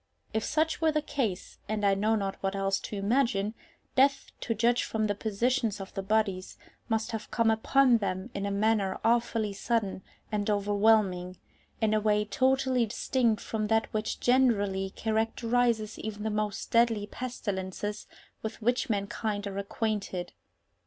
If 0.33 0.43
such 0.43 0.81
were 0.81 0.91
the 0.91 1.03
case 1.03 1.59
(and 1.69 1.85
I 1.85 1.93
know 1.93 2.15
not 2.15 2.35
what 2.41 2.55
else 2.55 2.79
to 2.79 2.95
imagine), 2.95 3.53
death, 3.93 4.31
to 4.41 4.55
judge 4.55 4.81
from 4.83 5.05
the 5.05 5.13
positions 5.13 5.79
of 5.79 5.93
the 5.93 6.01
bodies, 6.01 6.57
must 6.89 7.11
have 7.11 7.29
come 7.29 7.51
upon 7.51 7.99
them 7.99 8.31
in 8.33 8.47
a 8.47 8.49
manner 8.49 8.99
awfully 9.05 9.53
sudden 9.53 10.01
and 10.31 10.49
overwhelming, 10.49 11.37
in 11.81 11.93
a 11.93 11.99
way 12.01 12.25
totally 12.25 12.87
distinct 12.87 13.43
from 13.43 13.67
that 13.67 13.93
which 13.93 14.19
generally 14.19 14.89
characterizes 14.89 15.99
even 15.99 16.23
the 16.23 16.31
most 16.31 16.71
deadly 16.71 17.05
pestilences 17.05 18.07
with 18.41 18.59
which 18.59 18.89
mankind 18.89 19.45
are 19.45 19.59
acquainted. 19.59 20.33